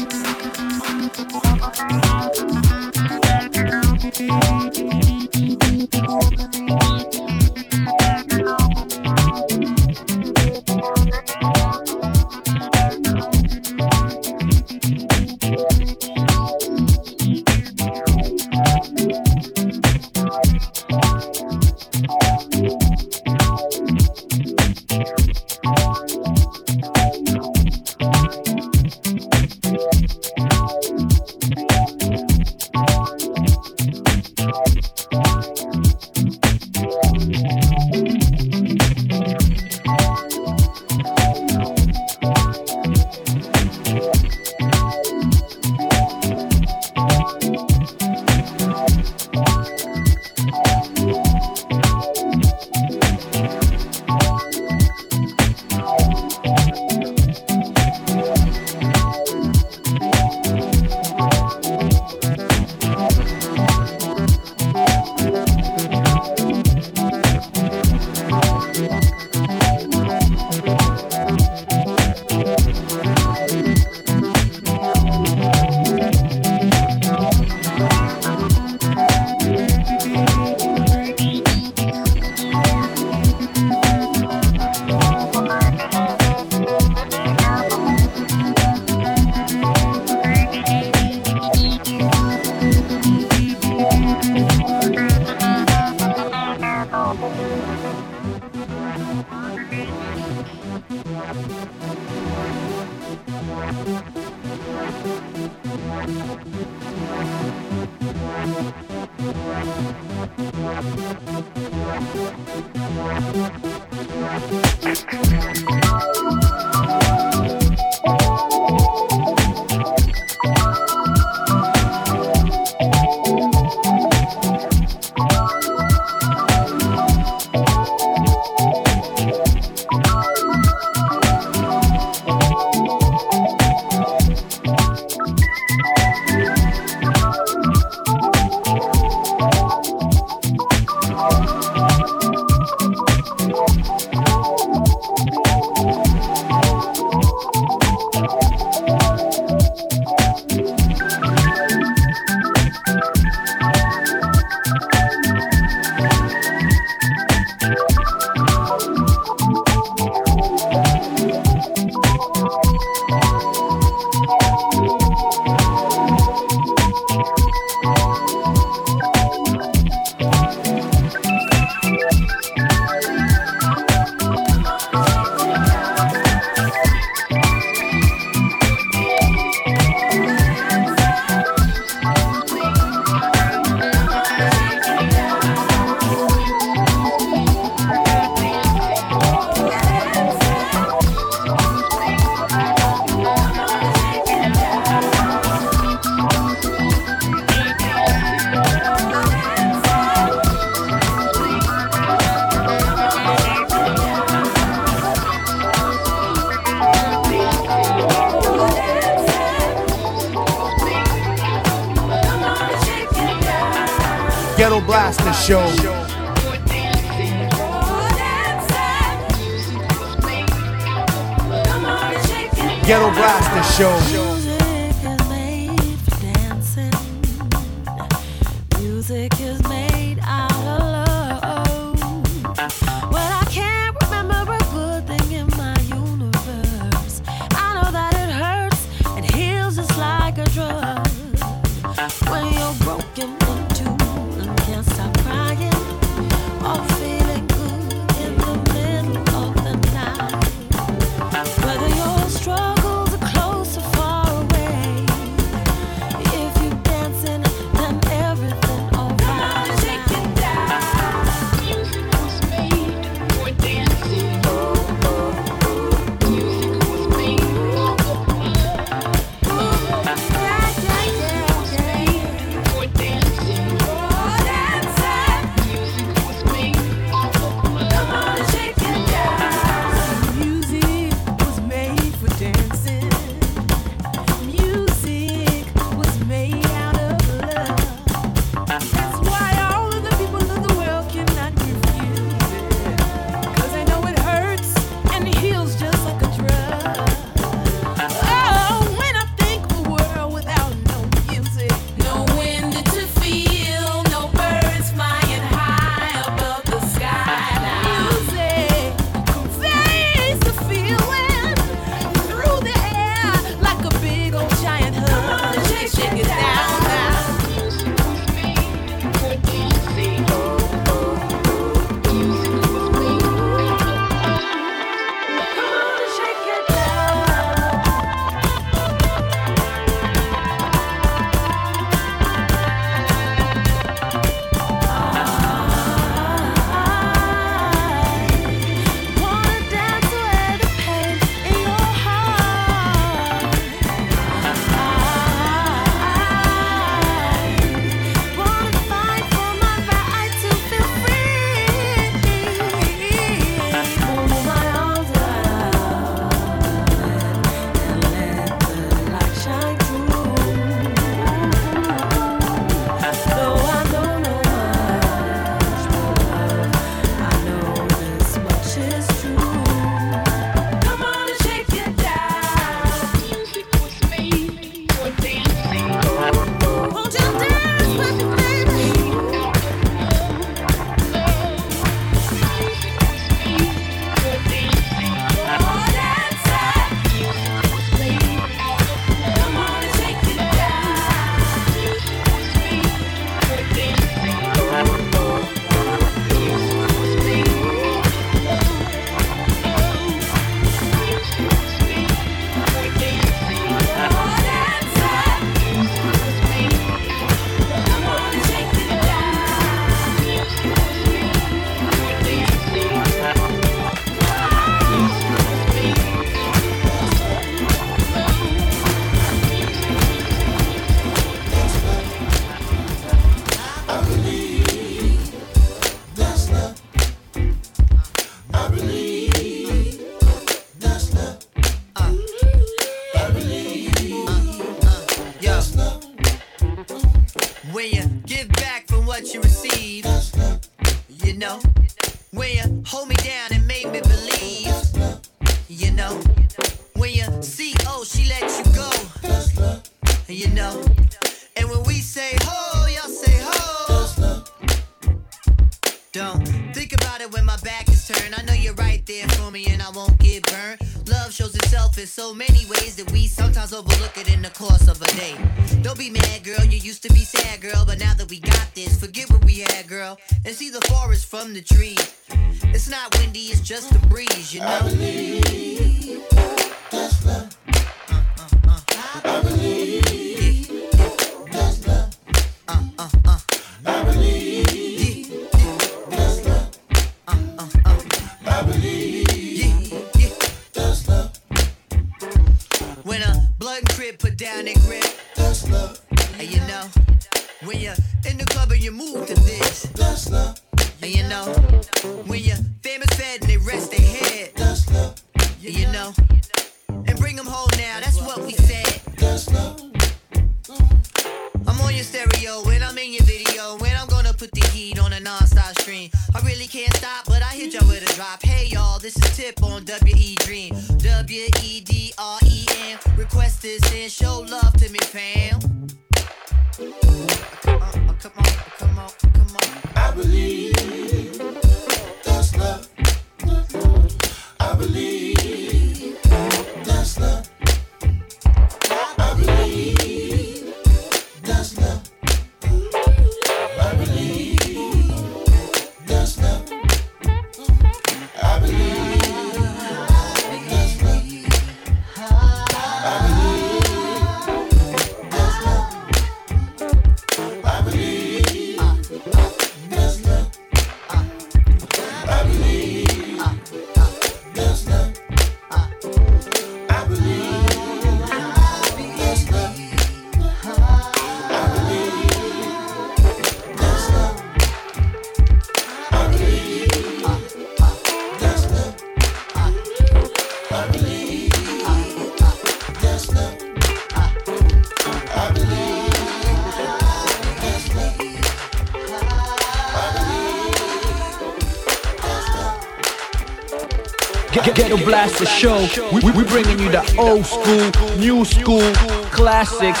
Ghetto 594.74 594.96
Blaster 594.98 595.46
Show. 595.46 595.88
We, 596.12 596.20
we, 596.30 596.44
bringing 596.44 596.78
you 596.78 596.90
the 596.90 597.02
old 597.18 597.44
school, 597.44 597.90
new 598.18 598.44
school, 598.44 598.92
classics. 599.34 600.00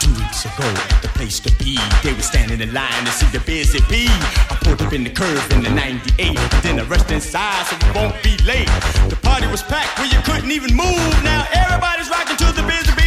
Two 0.00 0.10
weeks 0.10 0.44
ago 0.44 0.66
the 1.02 1.08
place 1.14 1.38
to 1.40 1.52
be, 1.62 1.78
they 2.02 2.12
were 2.12 2.22
standing 2.22 2.60
in 2.60 2.72
line 2.72 3.04
to 3.04 3.12
see 3.12 3.26
the 3.26 3.40
busy 3.40 3.78
bee. 3.88 4.08
I 4.50 4.58
pulled 4.60 4.82
up 4.82 4.92
in 4.92 5.04
the 5.04 5.10
curve 5.10 5.50
in 5.52 5.62
the 5.62 5.70
98, 5.70 6.36
then 6.62 6.80
I 6.80 6.84
rushed 6.84 7.10
inside 7.12 7.66
so 7.66 7.76
we 7.86 7.92
won't 7.94 8.20
be 8.22 8.36
late. 8.44 8.66
The 9.08 9.18
party 9.22 9.46
was 9.46 9.62
packed 9.62 9.98
where 9.98 10.08
you 10.08 10.18
couldn't 10.22 10.50
even 10.50 10.74
move. 10.74 11.22
Now 11.22 11.46
everybody's 11.52 12.10
rocking 12.10 12.36
to 12.38 12.50
the 12.52 12.66
busy 12.66 12.90
bee's 12.96 13.05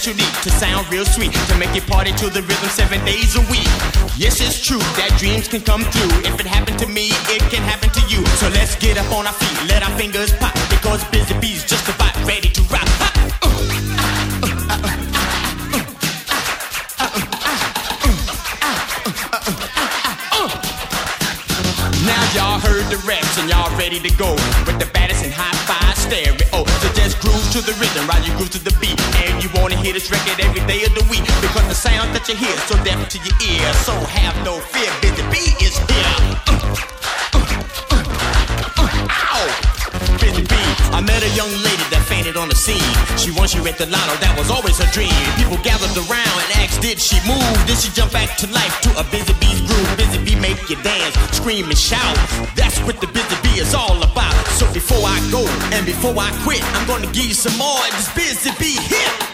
beat 0.00 0.06
that's 0.06 0.18
unique 0.18 0.40
to 0.42 0.50
sound 0.50 0.90
real 0.90 1.04
sweet, 1.04 1.32
to 1.32 1.56
make 1.58 1.74
you 1.74 1.82
party 1.82 2.12
to 2.12 2.30
the 2.30 2.42
rhythm 2.42 2.68
seven 2.68 3.04
days 3.04 3.36
a 3.36 3.40
week. 3.50 3.68
Yes, 4.16 4.40
it's 4.40 4.64
true 4.64 4.78
that 4.96 5.14
dreams 5.18 5.48
can 5.48 5.60
come 5.60 5.82
through. 5.82 6.30
If 6.30 6.40
it 6.40 6.46
happened 6.46 6.78
to 6.80 6.86
me, 6.86 7.10
it 7.28 7.42
can 7.50 7.62
happen 7.62 7.90
to 7.90 8.00
you. 8.08 8.24
So 8.36 8.48
let's 8.50 8.76
get 8.76 8.98
up 8.98 9.10
on 9.12 9.26
our 9.26 9.32
feet, 9.32 9.68
let 9.68 9.82
our 9.82 9.96
fingers 9.98 10.32
pop, 10.34 10.54
because 10.70 11.04
Busy 11.10 11.34
Bee's 11.40 11.64
just 11.64 11.88
about 11.88 12.16
ready 12.26 12.48
to 12.48 12.62
rock. 12.72 12.86
Now 22.06 22.22
y'all 22.34 22.58
heard 22.58 22.86
the 22.90 22.96
reps 23.06 23.38
and 23.38 23.48
y'all 23.50 23.70
ready 23.76 24.00
to 24.00 24.10
go 24.16 24.32
with 24.66 24.78
the 24.78 24.88
baddest 24.92 25.24
and 25.24 25.32
high 25.32 25.56
five 25.68 25.96
stereo. 25.96 26.36
Oh, 26.52 26.59
Groove 27.30 27.52
to 27.52 27.60
the 27.62 27.72
rhythm 27.78 28.08
while 28.08 28.22
you 28.26 28.32
groove 28.36 28.50
to 28.50 28.58
the 28.58 28.76
beat. 28.80 28.98
And 29.22 29.42
you 29.42 29.50
wanna 29.54 29.76
hear 29.76 29.92
this 29.92 30.10
record 30.10 30.40
every 30.40 30.66
day 30.66 30.82
of 30.82 30.92
the 30.94 31.06
week 31.08 31.22
because 31.40 31.66
the 31.68 31.74
sound 31.74 32.12
that 32.14 32.26
you 32.28 32.34
hear 32.34 32.50
is 32.50 32.62
so 32.64 32.74
deaf 32.82 33.08
to 33.08 33.18
your 33.18 33.36
ear. 33.46 33.72
So 33.86 33.94
have 33.94 34.34
no 34.44 34.58
fear, 34.58 34.90
Busy 35.00 35.22
Bee 35.30 35.54
is 35.64 35.78
here. 35.78 36.49
I 40.92 41.00
met 41.00 41.22
a 41.22 41.30
young 41.38 41.50
lady 41.62 41.86
that 41.94 42.02
fainted 42.06 42.36
on 42.36 42.48
the 42.48 42.58
scene. 42.58 42.82
She 43.16 43.30
won, 43.30 43.46
she 43.46 43.60
read 43.60 43.78
the 43.78 43.86
lotto, 43.86 44.14
that 44.20 44.34
was 44.36 44.50
always 44.50 44.76
her 44.78 44.90
dream. 44.90 45.14
People 45.38 45.56
gathered 45.62 45.94
around 45.94 46.36
and 46.42 46.50
asked, 46.58 46.82
did 46.82 46.98
she 46.98 47.16
move? 47.24 47.54
Did 47.66 47.78
she 47.78 47.90
jump 47.94 48.12
back 48.12 48.36
to 48.42 48.46
life 48.50 48.74
to 48.82 48.90
a 48.98 49.04
Busy 49.08 49.32
Bee's 49.38 49.62
groove? 49.62 49.90
Busy 49.96 50.18
Bee 50.20 50.38
make 50.38 50.58
you 50.68 50.76
dance, 50.82 51.14
scream 51.30 51.70
and 51.70 51.78
shout. 51.78 52.18
That's 52.58 52.78
what 52.82 53.00
the 53.00 53.06
Busy 53.08 53.36
Bee 53.42 53.62
is 53.62 53.74
all 53.74 54.02
about. 54.02 54.34
So 54.58 54.66
before 54.74 55.02
I 55.06 55.18
go 55.30 55.46
and 55.70 55.86
before 55.86 56.14
I 56.18 56.34
quit, 56.42 56.62
I'm 56.74 56.86
gonna 56.86 57.10
give 57.14 57.30
you 57.30 57.38
some 57.38 57.56
more 57.56 57.78
of 57.78 57.92
this 57.94 58.10
Busy 58.12 58.50
Bee 58.58 58.80
hit. 58.82 59.29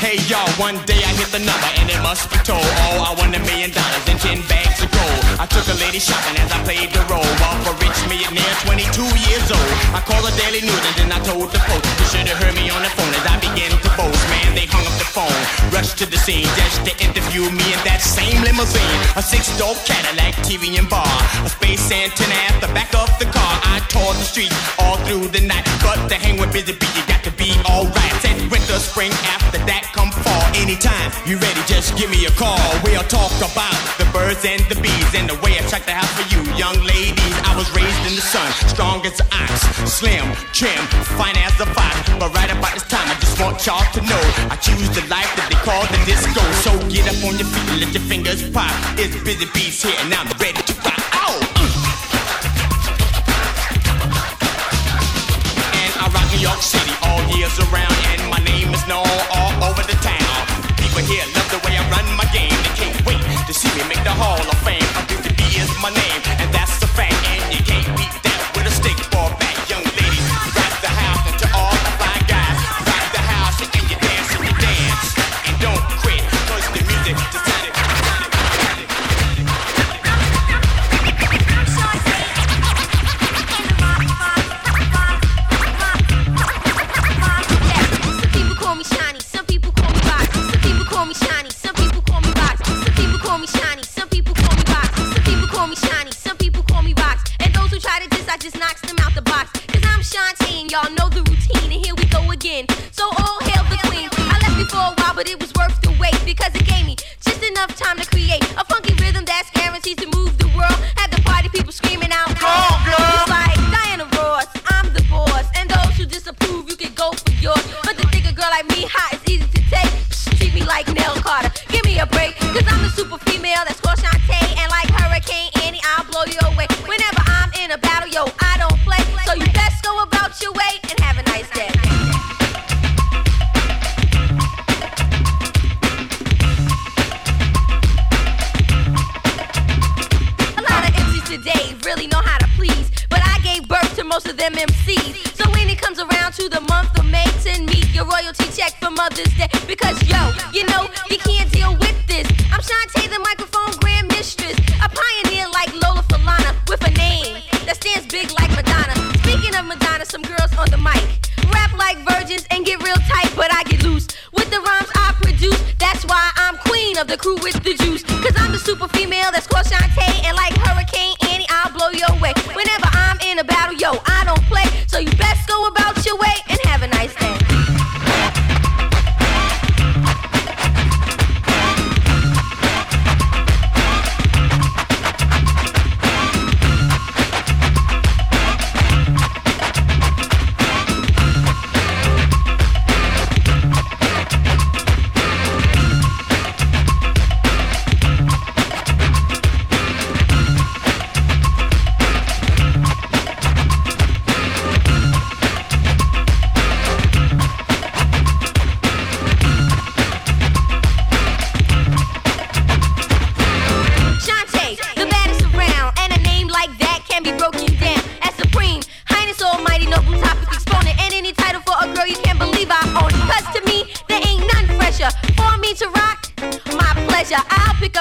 Hey 0.00 0.16
y'all, 0.32 0.48
one 0.56 0.80
day 0.88 0.96
I 0.96 1.12
hit 1.12 1.28
the 1.28 1.44
number 1.44 1.70
and 1.76 1.92
it 1.92 2.00
must 2.00 2.32
be 2.32 2.40
told. 2.40 2.64
Oh, 2.88 3.04
I 3.04 3.12
won 3.20 3.36
a 3.36 3.42
million 3.44 3.68
dollars 3.68 4.00
and 4.08 4.16
ten 4.16 4.40
bags 4.48 4.80
of 4.80 4.88
gold. 4.96 5.20
I 5.36 5.44
took 5.44 5.68
a 5.68 5.76
lady 5.76 6.00
shopping 6.00 6.40
as 6.40 6.48
I 6.48 6.56
played 6.64 6.88
the 6.88 7.04
role. 7.04 7.20
Off 7.20 7.60
a 7.68 7.76
rich 7.84 8.00
millionaire, 8.08 8.54
22 8.64 8.96
years 9.28 9.46
old. 9.52 9.72
I 9.92 10.00
called 10.00 10.24
the 10.24 10.32
Daily 10.40 10.64
News 10.64 10.80
and 10.88 10.96
then 11.04 11.12
I 11.12 11.20
told 11.20 11.52
the 11.52 11.60
folks. 11.68 11.84
You 11.84 12.06
should 12.16 12.26
have 12.32 12.40
heard 12.40 12.56
me 12.56 12.72
on 12.72 12.80
the 12.80 12.88
phone 12.96 13.12
as 13.12 13.28
I 13.28 13.36
began 13.44 13.76
to 13.76 13.90
boast. 13.92 14.24
Man, 14.32 14.56
they 14.56 14.64
hung 14.72 14.88
up 14.88 14.96
the 14.96 15.04
phone, 15.04 15.40
rushed 15.68 16.00
to 16.00 16.08
the 16.08 16.16
scene 16.16 16.48
just 16.56 16.80
to 16.88 16.96
interview 17.04 17.52
me 17.52 17.68
in 17.68 17.80
that 17.84 18.00
same 18.00 18.40
limousine. 18.40 19.00
A 19.20 19.22
six-door 19.22 19.76
Cadillac, 19.84 20.32
TV 20.48 20.80
and 20.80 20.88
bar. 20.88 21.12
A 21.44 21.52
space 21.52 21.84
antenna 21.92 22.40
at 22.48 22.56
the 22.64 22.72
back 22.72 22.88
of 22.96 23.12
the 23.20 23.28
car. 23.28 23.52
I 23.68 23.84
tore 23.92 24.16
the 24.16 24.24
streets 24.24 24.56
all 24.80 24.96
through 25.04 25.28
the 25.28 25.44
night. 25.44 25.68
But 25.84 26.08
to 26.08 26.16
hang 26.16 26.40
with 26.40 26.56
Busy 26.56 26.72
Bee, 26.72 26.88
you 26.96 27.04
got 27.04 27.20
to 27.28 27.32
be 27.36 27.52
alright. 27.68 28.16
Said 28.24 28.40
winter, 28.48 28.80
spring, 28.80 29.12
after 29.36 29.60
that 29.68 29.89
come 29.92 30.10
fall. 30.10 30.46
Anytime 30.54 31.10
you 31.26 31.36
ready, 31.38 31.62
just 31.66 31.96
give 31.96 32.10
me 32.10 32.26
a 32.26 32.32
call. 32.34 32.58
We'll 32.82 33.06
talk 33.06 33.32
about 33.42 33.76
the 33.98 34.06
birds 34.12 34.44
and 34.44 34.62
the 34.70 34.78
bees 34.80 35.10
and 35.14 35.28
the 35.28 35.38
way 35.42 35.58
I 35.58 35.62
check 35.66 35.84
the 35.86 35.92
house 35.92 36.10
for 36.14 36.26
you, 36.30 36.40
young 36.56 36.78
ladies. 36.82 37.34
I 37.46 37.54
was 37.56 37.68
raised 37.74 38.02
in 38.06 38.14
the 38.14 38.24
sun, 38.24 38.50
strong 38.70 39.04
as 39.06 39.18
an 39.20 39.28
ox, 39.32 39.66
slim, 39.90 40.24
trim, 40.52 40.80
fine 41.18 41.36
as 41.38 41.54
a 41.60 41.66
fox. 41.74 41.94
But 42.18 42.34
right 42.34 42.50
about 42.50 42.74
this 42.74 42.86
time, 42.86 43.06
I 43.08 43.16
just 43.20 43.38
want 43.40 43.58
y'all 43.66 43.84
to 43.94 44.00
know 44.02 44.24
I 44.50 44.56
choose 44.56 44.90
the 44.94 45.02
life 45.10 45.30
that 45.38 45.46
they 45.50 45.60
call 45.66 45.82
the 45.90 46.00
disco. 46.06 46.42
So 46.64 46.70
get 46.88 47.08
up 47.10 47.18
on 47.26 47.38
your 47.38 47.48
feet 47.48 47.68
and 47.70 47.80
let 47.80 47.92
your 47.94 48.04
fingers 48.06 48.42
pop. 48.50 48.72
It's 48.98 49.16
Busy 49.22 49.46
Bees 49.54 49.82
here, 49.82 49.96
and 50.00 50.14
I'm 50.14 50.28
ready 50.38 50.62
to 50.62 50.74
rock. 50.86 51.09
York 56.40 56.62
City 56.62 56.90
all 57.04 57.20
years 57.36 57.52
around, 57.68 57.92
and 58.16 58.30
my 58.30 58.40
name 58.40 58.72
is 58.72 58.86
known 58.88 59.04
all 59.36 59.52
over 59.68 59.82
the 59.84 59.98
town. 60.00 60.40
People 60.80 61.04
here 61.04 61.24
love 61.36 61.48
the 61.52 61.60
way 61.68 61.76
I 61.76 61.84
run 61.92 62.06
my 62.16 62.24
game. 62.32 62.56
They 62.64 62.74
can't 62.80 62.96
wait 63.04 63.20
to 63.46 63.52
see 63.52 63.68
me 63.76 63.84
make 63.92 64.02
the 64.04 64.16
Hall 64.16 64.40
of 64.40 64.58
Fame. 64.64 64.80
Busy 65.04 65.36
Bee 65.36 65.60
is 65.60 65.68
my 65.84 65.92
name, 65.92 66.20
and 66.40 66.48
that's 66.48 66.79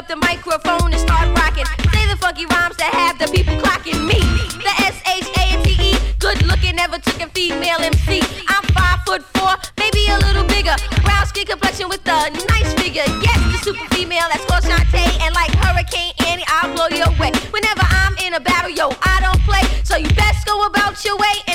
the 0.09 0.15
microphone 0.15 0.91
and 0.91 0.99
start 0.99 1.29
rocking. 1.37 1.65
Say 1.93 2.03
the 2.09 2.17
funky 2.17 2.49
rhymes 2.49 2.75
that 2.81 2.89
have 2.97 3.21
the 3.21 3.29
people 3.29 3.53
clocking 3.61 4.01
me. 4.09 4.17
The 4.57 4.73
S 4.81 4.97
H 5.05 5.29
A 5.37 5.61
T 5.61 5.77
E, 5.77 5.93
good 6.17 6.41
looking, 6.49 6.75
never 6.75 6.97
took 6.97 7.21
a 7.21 7.29
female 7.29 7.77
MC. 7.77 8.17
I'm 8.49 8.65
five 8.73 9.05
foot 9.05 9.21
four, 9.37 9.53
maybe 9.77 10.09
a 10.09 10.17
little 10.17 10.49
bigger. 10.49 10.73
Brown 11.05 11.29
skin 11.29 11.45
complexion 11.45 11.89
with 11.89 12.01
a 12.09 12.33
nice 12.49 12.73
figure. 12.81 13.05
Yes, 13.21 13.37
the 13.53 13.59
super 13.61 13.85
female 13.93 14.25
that's 14.33 14.43
called 14.49 14.65
Shante, 14.65 15.05
and 15.21 15.29
like 15.37 15.53
Hurricane 15.61 16.17
Annie, 16.25 16.47
I'll 16.49 16.73
blow 16.73 16.89
your 16.89 17.13
way. 17.21 17.29
Whenever 17.53 17.85
I'm 17.85 18.17
in 18.17 18.33
a 18.33 18.41
battle, 18.41 18.73
yo, 18.73 18.89
I 19.05 19.21
don't 19.21 19.41
play, 19.45 19.61
so 19.85 19.93
you 19.95 20.09
best 20.17 20.41
go 20.49 20.65
about 20.65 21.05
your 21.05 21.17
way 21.21 21.48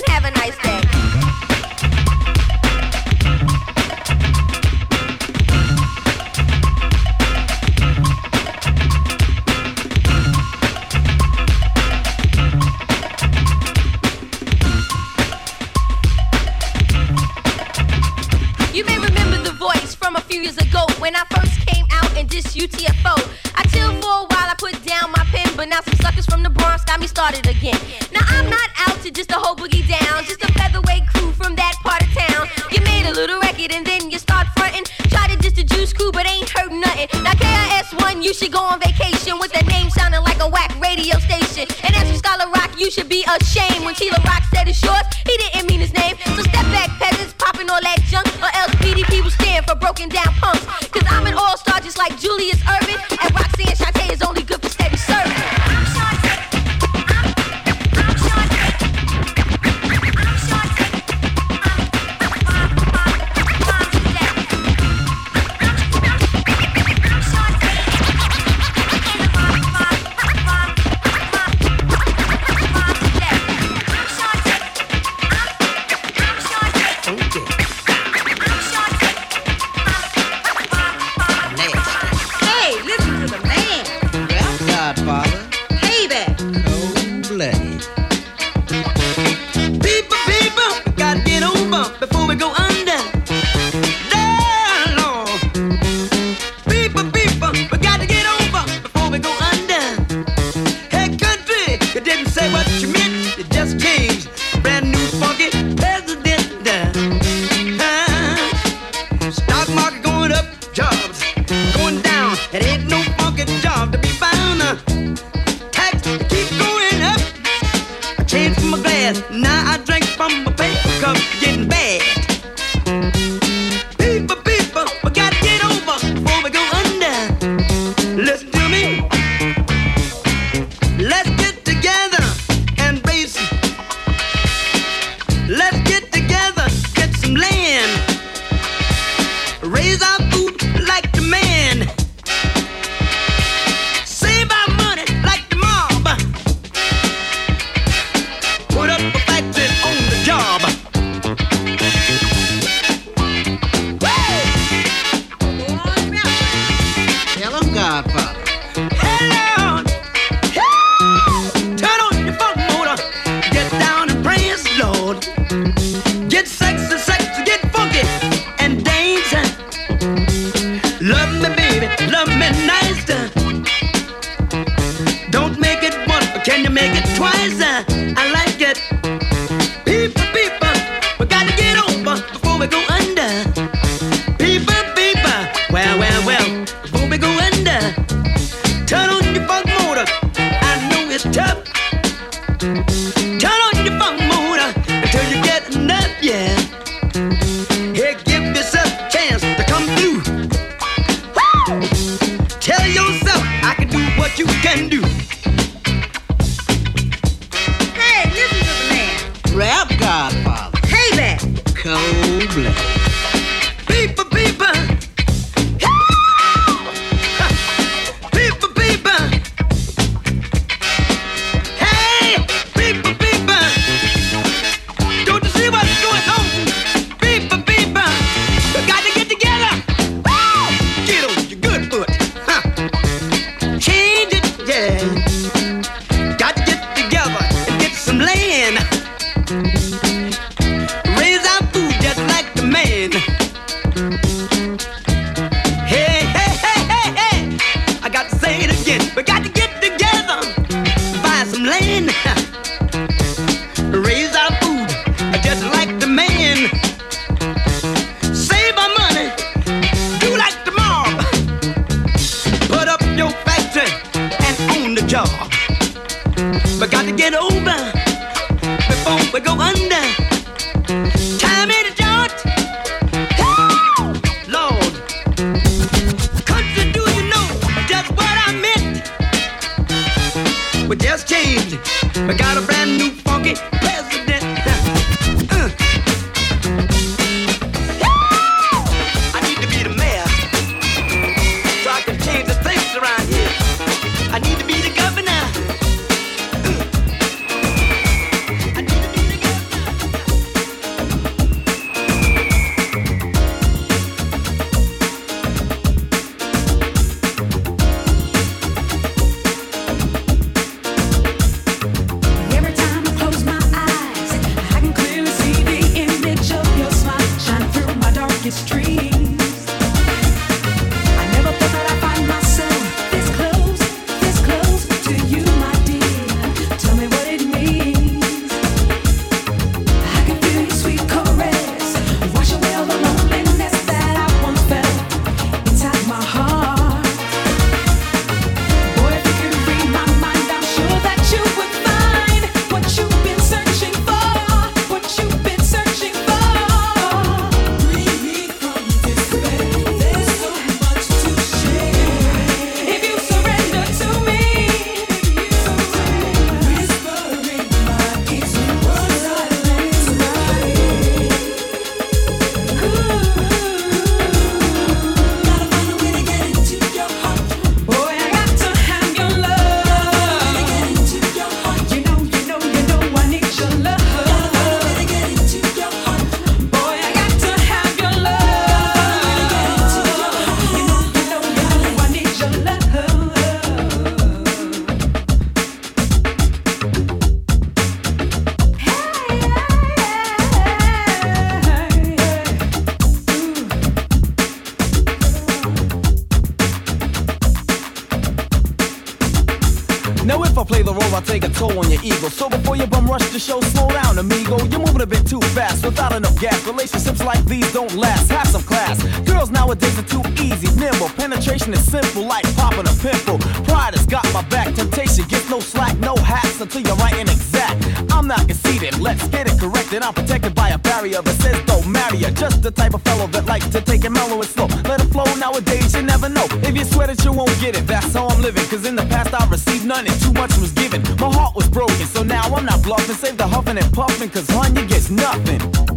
flow. 424.69 424.83
Let 424.89 425.01
it 425.01 425.09
flow 425.12 425.25
nowadays, 425.37 425.95
you 425.95 426.03
never 426.03 426.29
know. 426.29 426.47
If 426.62 426.77
you 426.77 426.85
swear 426.85 427.07
that 427.07 427.25
you 427.25 427.33
won't 427.33 427.59
get 427.61 427.77
it, 427.77 427.87
that's 427.87 428.12
how 428.15 428.29
I'm 428.29 428.41
living. 428.41 428.65
Cause 428.67 428.85
in 428.87 428.97
the 428.97 429.07
past 429.07 429.35
I 429.35 429.47
received 429.49 429.85
none 429.85 430.07
and 430.07 430.21
too 430.21 430.33
much 430.33 430.57
was 430.59 430.73
given. 430.73 431.03
My 431.19 431.33
heart 431.33 431.55
was 431.55 431.69
broken, 431.69 432.07
so 432.07 432.23
now 432.23 432.43
I'm 432.43 432.65
not 432.65 432.83
bluffing. 432.83 433.15
Save 433.15 433.37
the 433.37 433.47
huffing 433.47 433.79
and 433.79 433.93
puffing, 433.93 434.31
cause 434.31 434.49
hun, 434.49 434.75
you 434.77 434.87
gets 434.87 435.11
nothing. 435.11 435.93